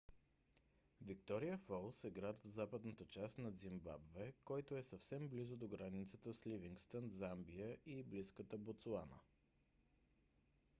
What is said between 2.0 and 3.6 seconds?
е град в западната част на